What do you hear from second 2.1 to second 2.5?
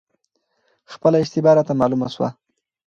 شوه،